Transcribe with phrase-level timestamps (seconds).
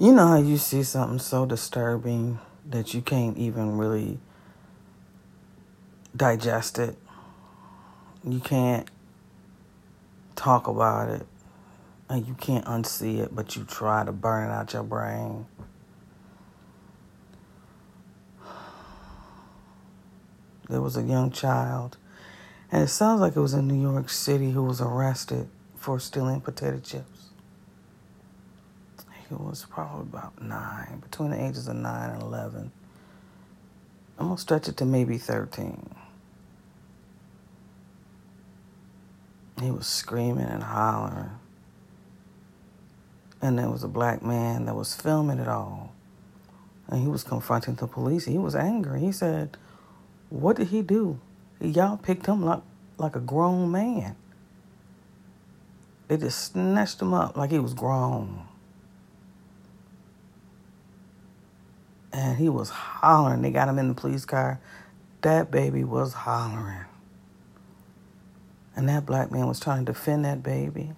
[0.00, 4.20] You know how you see something so disturbing that you can't even really
[6.16, 6.96] digest it?
[8.22, 8.88] You can't
[10.36, 11.26] talk about it
[12.08, 15.46] and you can't unsee it, but you try to burn it out your brain.
[20.68, 21.96] There was a young child,
[22.70, 26.40] and it sounds like it was in New York City, who was arrested for stealing
[26.40, 27.17] potato chips.
[29.28, 32.72] He was probably about nine, between the ages of nine and 11.
[34.18, 35.94] I'm going to stretch it to maybe 13.
[39.60, 41.30] He was screaming and hollering.
[43.42, 45.92] And there was a black man that was filming it all.
[46.88, 48.24] And he was confronting the police.
[48.24, 49.00] He was angry.
[49.00, 49.56] He said,
[50.30, 51.20] What did he do?
[51.60, 52.62] Y'all picked him like,
[52.96, 54.16] like a grown man.
[56.08, 58.48] They just snatched him up like he was grown.
[62.12, 63.42] And he was hollering.
[63.42, 64.60] They got him in the police car.
[65.22, 66.84] That baby was hollering.
[68.76, 70.92] And that black man was trying to defend that baby.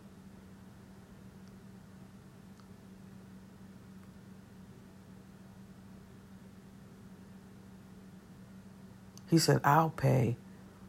[9.30, 10.36] He said, I'll pay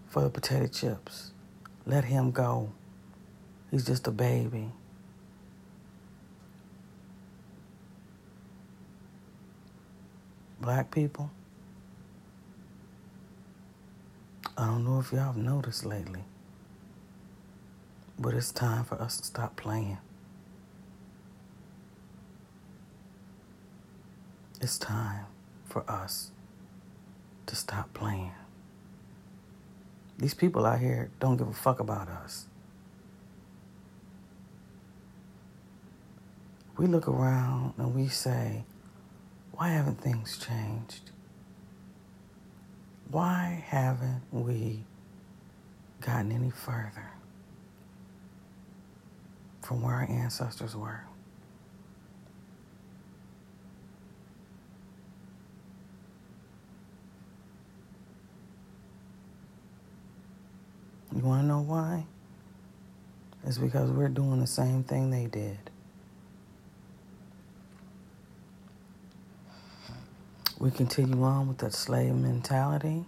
[0.07, 1.31] for the potato chips.
[1.85, 2.71] Let him go.
[3.69, 4.71] He's just a baby.
[10.61, 11.31] Black people,
[14.55, 16.23] I don't know if y'all have noticed lately.
[18.19, 19.97] But it's time for us to stop playing.
[24.61, 25.25] It's time
[25.65, 26.29] for us
[27.47, 28.33] to stop playing.
[30.19, 32.45] These people out here don't give a fuck about us.
[36.77, 38.63] We look around and we say,
[39.61, 41.11] why haven't things changed?
[43.11, 44.83] Why haven't we
[46.01, 47.11] gotten any further?
[49.71, 51.01] from where our ancestors were.
[61.15, 62.05] You want to know why?
[63.45, 65.70] It's because we're doing the same thing they did.
[70.61, 73.05] We continue on with that slave mentality.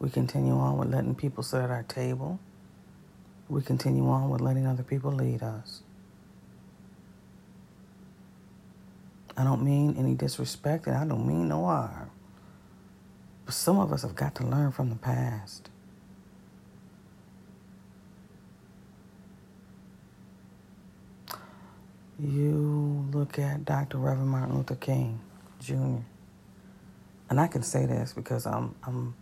[0.00, 2.40] We continue on with letting people sit at our table
[3.50, 5.82] we continue on with letting other people lead us.
[9.36, 12.10] I don't mean any disrespect and I don't mean no harm.
[13.44, 15.68] But some of us have got to learn from the past.
[22.20, 23.98] You look at Dr.
[23.98, 25.20] Reverend Martin Luther King
[25.60, 26.02] Jr.
[27.30, 29.14] And I can say this because I'm I'm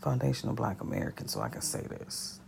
[0.00, 2.40] foundational black American, so I can say this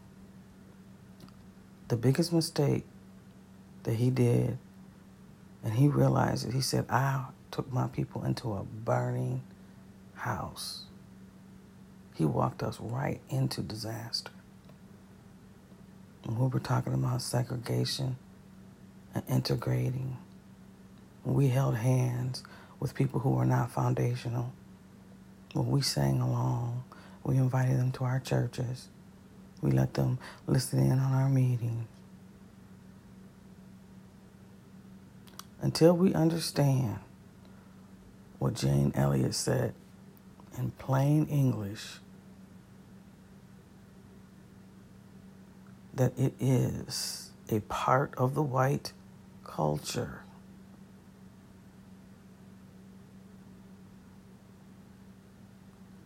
[1.89, 2.85] the biggest mistake
[3.85, 4.59] that he did,
[5.63, 9.43] and he realized it, he said, I took my people into a burning
[10.15, 10.85] house.
[12.15, 14.33] He walked us right into disaster.
[16.25, 18.17] When we were talking about segregation
[19.15, 20.17] and integrating,
[21.25, 22.43] we held hands
[22.81, 24.53] with people who are not foundational.
[25.53, 26.85] When we sang along,
[27.25, 28.89] we invited them to our churches.
[29.63, 31.87] We let them listen in on our meetings.
[35.63, 36.99] Until we understand
[38.39, 39.75] what Jane Elliott said
[40.59, 41.99] in plain English,
[45.95, 48.93] that it is a part of the white
[49.45, 50.21] culture.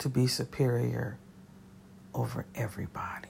[0.01, 1.17] To be superior
[2.13, 3.29] over everybody.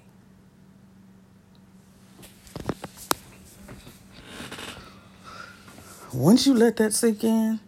[6.13, 7.59] once you let that sink in,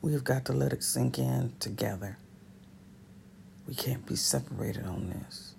[0.00, 2.16] we've got to let it sink in together.
[3.66, 5.55] We can't be separated on this.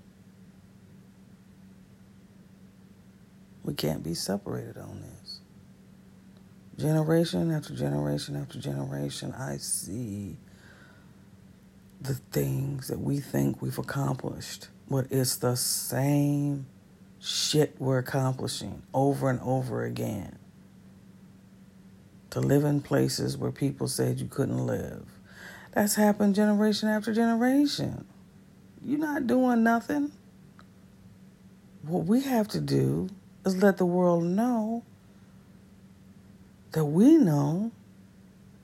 [3.68, 5.42] We can't be separated on this.
[6.78, 10.38] Generation after generation after generation, I see
[12.00, 16.66] the things that we think we've accomplished, but it's the same
[17.20, 20.40] shit we're accomplishing over and over again.
[22.30, 25.04] To live in places where people said you couldn't live.
[25.74, 28.06] That's happened generation after generation.
[28.82, 30.14] You're not doing nothing.
[31.82, 33.10] What we have to do
[33.48, 34.84] is let the world know
[36.74, 37.72] that we know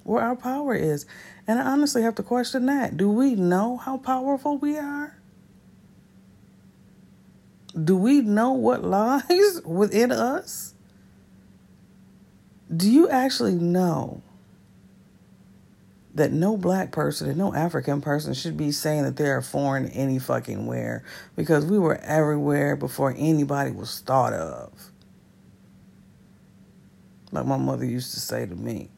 [0.04, 1.06] where our power is.
[1.48, 2.98] And I honestly have to question that.
[2.98, 5.18] Do we know how powerful we are?
[7.82, 10.74] Do we know what lies within us?
[12.76, 14.22] Do you actually know
[16.16, 20.20] that no black person and no African person should be saying that they're foreign any
[20.20, 21.04] fucking where
[21.36, 24.92] because we were everywhere before anybody was thought of?
[27.32, 28.90] Like my mother used to say to me,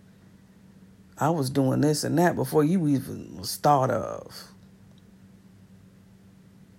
[1.17, 4.51] I was doing this and that before you even was thought of.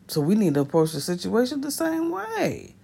[0.08, 2.75] So we need to approach the situation the same way.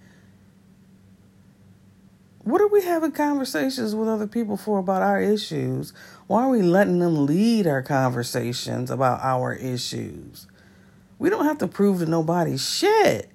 [2.43, 5.93] What are we having conversations with other people for about our issues?
[6.27, 10.47] Why are we letting them lead our conversations about our issues?
[11.19, 13.29] We don't have to prove to nobody shit.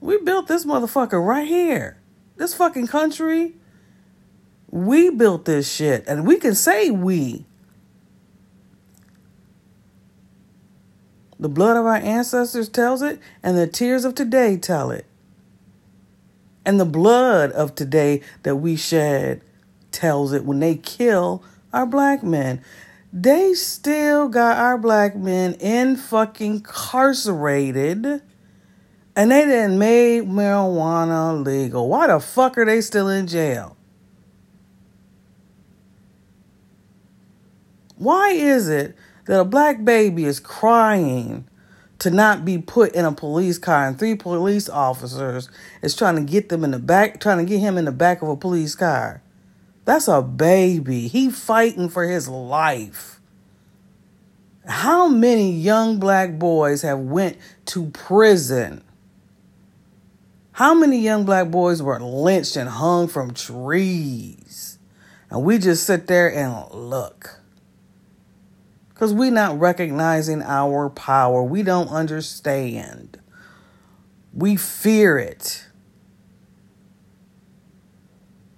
[0.00, 1.98] We built this motherfucker right here.
[2.36, 3.54] This fucking country.
[4.68, 6.04] We built this shit.
[6.08, 7.46] And we can say we.
[11.38, 15.06] The blood of our ancestors tells it, and the tears of today tell it.
[16.64, 19.42] And the blood of today that we shed
[19.90, 21.42] tells it when they kill
[21.72, 22.62] our black men.
[23.12, 28.22] They still got our black men in fucking incarcerated.
[29.14, 31.88] And they didn't made marijuana legal.
[31.88, 33.76] Why the fuck are they still in jail?
[37.96, 41.46] Why is it that a black baby is crying
[42.02, 45.48] to not be put in a police car and three police officers
[45.82, 48.22] is trying to get them in the back trying to get him in the back
[48.22, 49.22] of a police car.
[49.84, 51.06] That's a baby.
[51.06, 53.20] He fighting for his life.
[54.66, 58.82] How many young black boys have went to prison?
[60.50, 64.76] How many young black boys were lynched and hung from trees?
[65.30, 67.41] And we just sit there and look
[69.02, 71.42] because we're not recognizing our power.
[71.42, 73.18] We don't understand.
[74.32, 75.66] We fear it.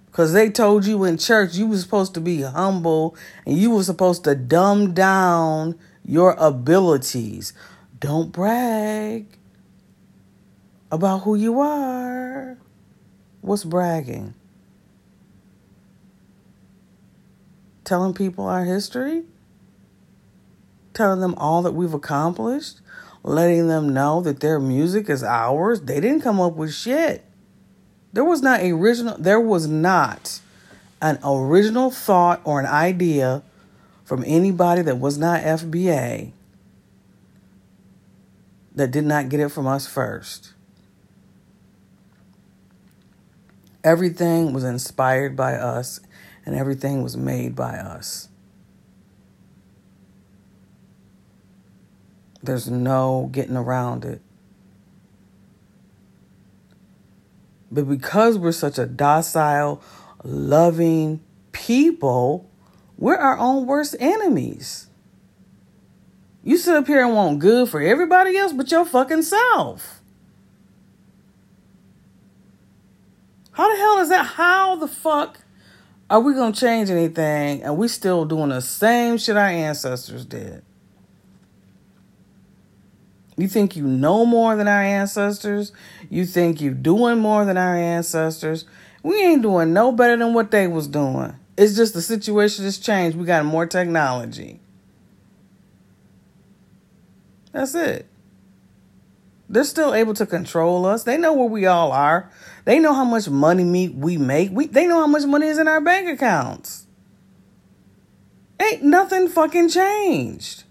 [0.05, 3.81] Because they told you in church you were supposed to be humble and you were
[3.81, 7.51] supposed to dumb down your abilities.
[7.99, 9.25] Don't brag
[10.91, 12.59] about who you are.
[13.41, 14.35] What's bragging?
[17.83, 19.23] Telling people our history?
[20.95, 22.79] Telling them all that we've accomplished,
[23.23, 25.81] letting them know that their music is ours.
[25.81, 27.23] They didn't come up with shit.
[28.13, 30.39] There was not a original there was not
[31.01, 33.43] an original thought or an idea
[34.05, 36.31] from anybody that was not FBA
[38.73, 40.53] that did not get it from us first.
[43.83, 45.99] Everything was inspired by us
[46.45, 48.29] and everything was made by us.
[52.45, 54.21] There's no getting around it.
[57.71, 59.81] But because we're such a docile,
[60.23, 61.21] loving
[61.51, 62.49] people,
[62.97, 64.87] we're our own worst enemies.
[66.43, 70.01] You sit up here and want good for everybody else but your fucking self.
[73.51, 74.25] How the hell is that?
[74.25, 75.39] How the fuck
[76.09, 80.25] are we going to change anything and we still doing the same shit our ancestors
[80.25, 80.61] did?
[83.37, 85.71] You think you know more than our ancestors?
[86.09, 88.65] You think you're doing more than our ancestors?
[89.03, 91.35] We ain't doing no better than what they was doing.
[91.57, 93.17] It's just the situation has changed.
[93.17, 94.59] We got more technology.
[97.51, 98.07] That's it.
[99.47, 101.03] They're still able to control us.
[101.03, 102.29] They know where we all are.
[102.65, 104.51] They know how much money we make.
[104.51, 106.87] We, they know how much money is in our bank accounts.
[108.59, 110.64] Ain't nothing fucking changed.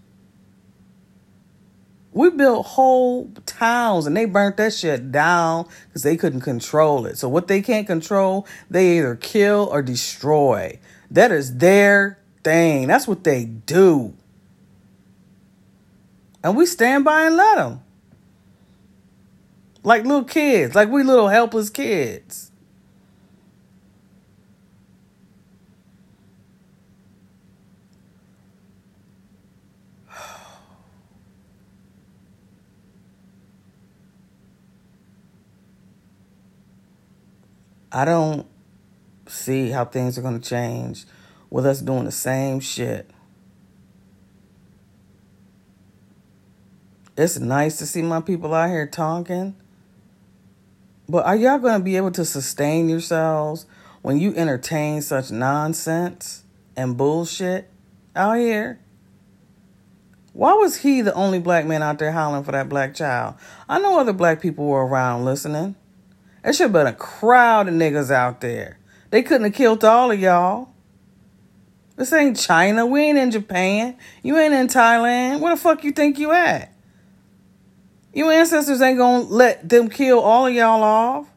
[2.15, 7.17] We built whole towns and they burnt that shit down because they couldn't control it.
[7.17, 10.79] So what they can't control, they either kill or destroy.
[11.11, 12.87] That is their thing.
[12.87, 14.13] That's what they do.
[16.41, 17.81] And we stand by and let them.
[19.83, 22.49] Like little kids, like we little helpless kids.
[37.95, 38.45] I don't
[39.25, 41.05] see how things are going to change
[41.49, 43.09] with us doing the same shit.
[47.15, 49.55] It's nice to see my people out here talking.
[51.07, 53.65] But are y'all going to be able to sustain yourselves
[54.01, 56.43] when you entertain such nonsense
[56.75, 57.69] and bullshit
[58.13, 58.77] out here?
[60.33, 63.35] Why was he the only black man out there howling for that black child?
[63.69, 65.77] I know other black people were around listening.
[66.45, 68.77] There should have been a crowd of niggas out there.
[69.09, 70.69] They couldn't have killed all of y'all.
[71.95, 72.85] This ain't China.
[72.85, 73.97] We ain't in Japan.
[74.21, 75.39] You ain't in Thailand.
[75.39, 76.71] Where the fuck you think you at?
[78.13, 81.27] Your ancestors ain't gonna let them kill all of y'all off.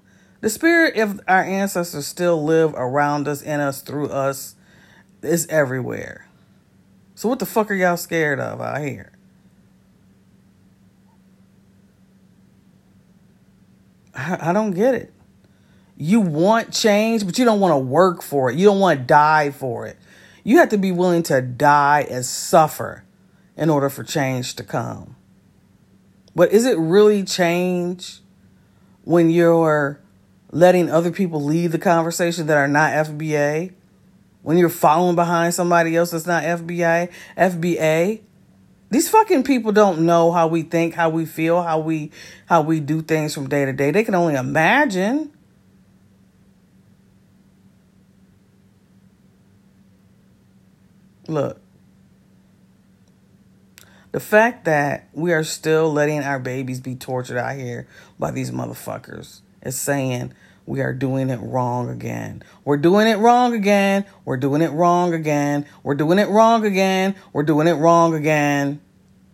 [0.42, 4.56] The spirit of our ancestors still live around us, in us, through us,
[5.22, 6.28] is everywhere.
[7.14, 9.17] So what the fuck are y'all scared of out here?
[14.18, 15.12] I, I don't get it.
[15.96, 18.56] You want change, but you don't want to work for it.
[18.56, 19.96] You don't want to die for it.
[20.44, 23.04] You have to be willing to die and suffer
[23.56, 25.16] in order for change to come.
[26.34, 28.20] But is it really change
[29.02, 30.00] when you're
[30.52, 33.72] letting other people lead the conversation that are not FBA?
[34.48, 38.20] when you're following behind somebody else that's not FBA, FBA.
[38.90, 42.10] These fucking people don't know how we think, how we feel, how we
[42.46, 43.90] how we do things from day to day.
[43.90, 45.32] They can only imagine.
[51.26, 51.60] Look.
[54.10, 57.86] The fact that we are still letting our babies be tortured out here
[58.18, 60.32] by these motherfuckers is saying
[60.68, 62.42] we are doing it wrong again.
[62.62, 64.04] We're doing it wrong again.
[64.26, 65.64] We're doing it wrong again.
[65.82, 67.16] We're doing it wrong again.
[67.32, 68.78] We're doing it wrong again.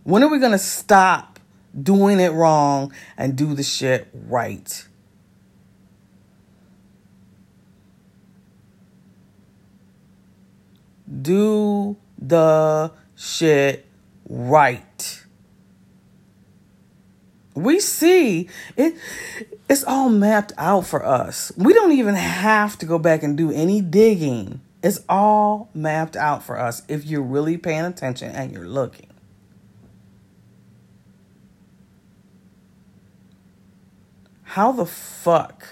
[0.04, 1.40] When are we going to stop
[1.76, 4.86] doing it wrong and do the shit right?
[11.20, 13.86] Do the shit
[14.28, 15.24] right.
[17.56, 18.94] We see it
[19.68, 21.52] it's all mapped out for us.
[21.56, 24.60] We don't even have to go back and do any digging.
[24.82, 29.08] It's all mapped out for us if you're really paying attention and you're looking.
[34.42, 35.66] How the fuck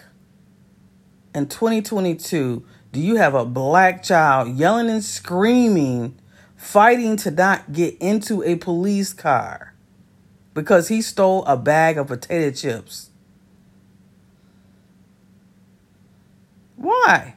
[1.34, 6.18] in 2022 do you have a black child yelling and screaming,
[6.56, 9.74] fighting to not get into a police car
[10.52, 13.10] because he stole a bag of potato chips?
[16.82, 17.36] Why?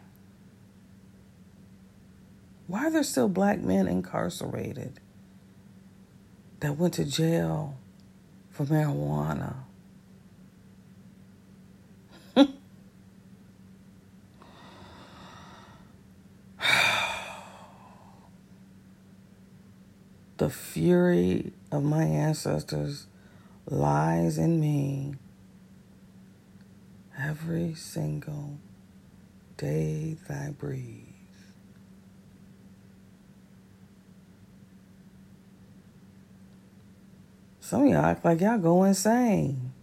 [2.65, 4.99] Why are there still black men incarcerated
[6.61, 7.77] that went to jail
[8.49, 9.57] for marijuana?
[20.37, 23.05] the fury of my ancestors
[23.67, 25.13] lies in me
[27.15, 28.57] every single
[29.57, 31.03] day thy breathe.
[37.59, 39.73] Some of y'all act like y'all go insane.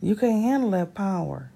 [0.00, 1.50] You can't handle that power.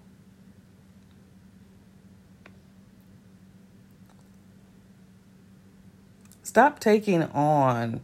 [6.43, 8.01] Stop taking on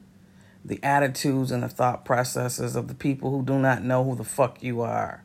[0.64, 4.24] the attitudes and the thought processes of the people who do not know who the
[4.24, 5.24] fuck you are.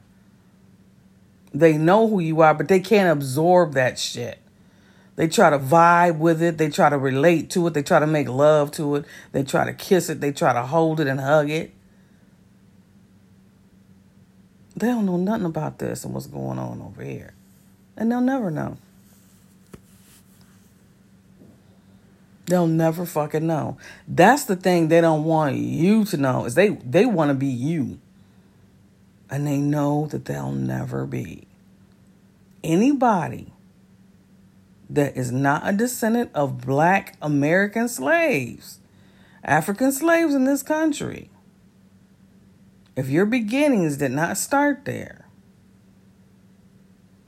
[1.53, 4.39] They know who you are, but they can't absorb that shit.
[5.15, 6.57] They try to vibe with it.
[6.57, 7.75] They try to relate to it.
[7.75, 9.05] They try to make love to it.
[9.31, 10.21] They try to kiss it.
[10.21, 11.73] They try to hold it and hug it.
[14.75, 17.33] They don't know nothing about this and what's going on over here.
[17.95, 18.77] And they'll never know.
[22.47, 23.77] They'll never fucking know.
[24.07, 27.47] That's the thing they don't want you to know is they they want to be
[27.47, 27.99] you
[29.33, 31.47] and they know that they'll never be.
[32.63, 33.51] Anybody
[34.87, 38.77] that is not a descendant of black American slaves,
[39.43, 41.31] African slaves in this country,
[42.95, 45.27] if your beginnings did not start there,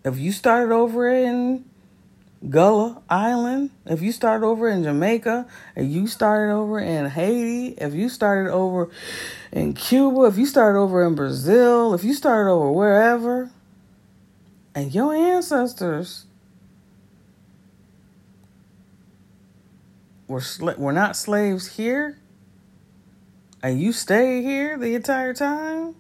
[0.04, 1.66] if you started over in
[2.50, 7.94] Gullah Island, if you started over in Jamaica, if you started over in Haiti, if
[7.94, 8.90] you started over
[9.52, 13.50] in Cuba, if you started over in Brazil, if you started over wherever,
[14.74, 16.26] and your ancestors
[20.28, 20.42] were
[20.78, 22.18] were not slaves here,
[23.64, 25.96] and you stay here the entire time,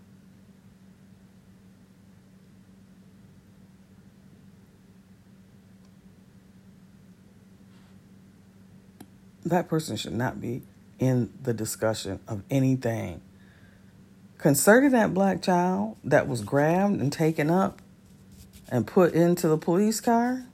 [9.45, 10.63] that person should not be
[10.99, 13.21] in the discussion of anything
[14.37, 17.81] concerning that black child that was grabbed and taken up
[18.69, 20.45] and put into the police car,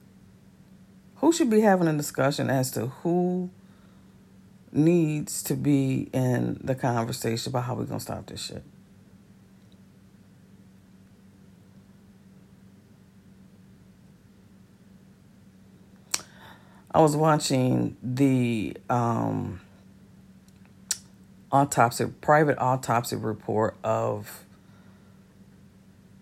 [1.16, 3.50] who should be having a discussion as to who
[4.72, 8.62] needs to be in the conversation about how we're going to stop this shit?
[16.94, 19.60] I was watching the um,
[21.50, 24.44] autopsy, private autopsy report of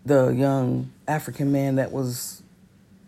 [0.05, 2.43] the young African man that was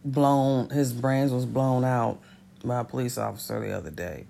[0.04, 2.20] blown, his brains was blown out
[2.64, 4.26] by a police officer the other day.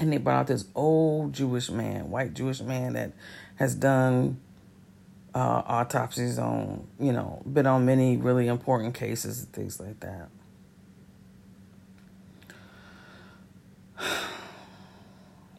[0.00, 3.12] And they brought out this old Jewish man, white Jewish man that
[3.56, 4.40] has done
[5.34, 10.28] uh, autopsies on, you know, been on many really important cases and things like that.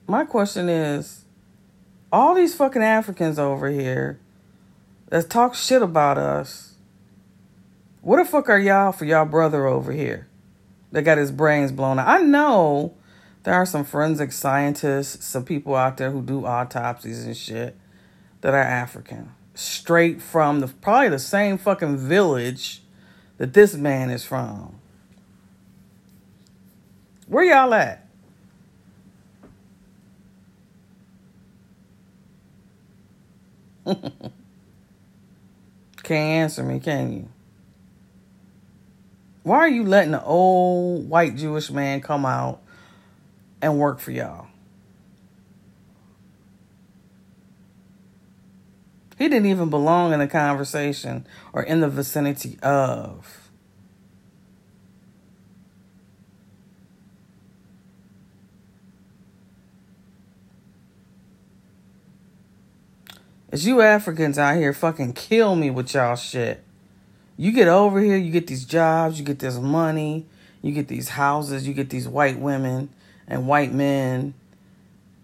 [0.08, 1.26] My question is
[2.12, 4.20] all these fucking Africans over here
[5.10, 6.74] that talk shit about us,
[8.02, 10.28] what the fuck are y'all for y'all brother over here
[10.92, 12.08] that got his brains blown out?
[12.08, 12.94] I know
[13.44, 17.78] there are some forensic scientists, some people out there who do autopsies and shit
[18.42, 19.32] that are African.
[19.56, 22.82] Straight from the probably the same fucking village
[23.38, 24.80] that this man is from.
[27.28, 28.03] Where y'all at?
[36.04, 37.30] Can't answer me, can you?
[39.44, 42.62] Why are you letting the old white Jewish man come out
[43.62, 44.48] and work for y'all?
[49.18, 53.43] He didn't even belong in the conversation or in the vicinity of.
[63.54, 66.64] It's you Africans out here fucking kill me with y'all shit.
[67.38, 70.26] You get over here, you get these jobs, you get this money,
[70.64, 72.90] you get these houses, you get these white women
[73.28, 74.34] and white men,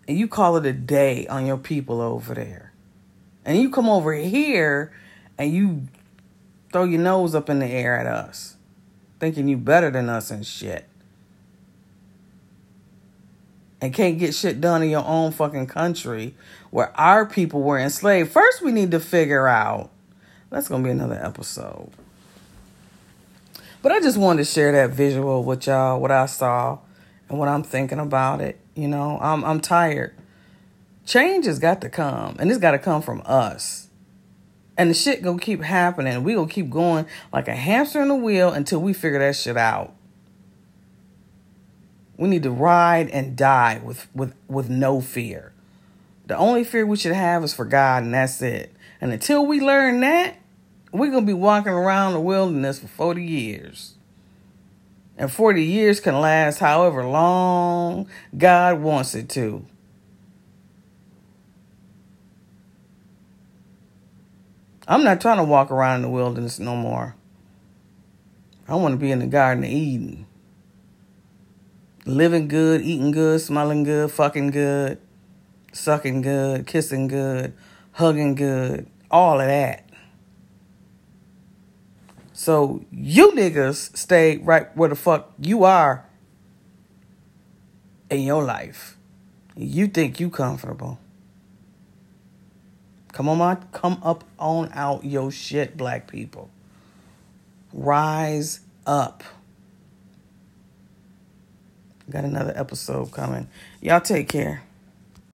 [0.08, 2.72] and you call it a day on your people over there.
[3.46, 4.94] And you come over here
[5.40, 5.88] and you
[6.72, 8.58] throw your nose up in the air at us,
[9.20, 10.86] thinking you better than us and shit
[13.82, 16.36] and can't get shit done in your own fucking country
[16.72, 18.32] where our people were enslaved.
[18.32, 19.90] First, we need to figure out.
[20.50, 21.92] That's going to be another episode.
[23.82, 26.80] But I just wanted to share that visual with y'all, what I saw
[27.30, 28.60] and what I'm thinking about it.
[28.76, 30.16] You know, I'm I'm tired.
[31.06, 33.88] Change has got to come, and it's got to come from us.
[34.78, 36.24] And the shit gonna keep happening.
[36.24, 39.58] We gonna keep going like a hamster in a wheel until we figure that shit
[39.58, 39.94] out.
[42.20, 45.54] We need to ride and die with, with, with no fear.
[46.26, 48.76] The only fear we should have is for God, and that's it.
[49.00, 50.36] And until we learn that,
[50.92, 53.94] we're going to be walking around the wilderness for 40 years.
[55.18, 59.66] And 40 years can last however long God wants it to.
[64.90, 67.16] I'm not trying to walk around in the wilderness no more.
[68.68, 70.26] I want to be in the Garden of Eden
[72.10, 75.00] living good, eating good, smelling good, fucking good,
[75.72, 77.54] sucking good, kissing good,
[77.92, 79.90] hugging good, all of that.
[82.34, 86.06] So you niggas stay right where the fuck you are
[88.10, 88.98] in your life.
[89.56, 91.00] You think you comfortable.
[93.12, 96.50] Come on, my, come up on out your shit, black people.
[97.74, 99.24] Rise up.
[102.10, 103.48] Got another episode coming.
[103.82, 104.64] Y'all take care.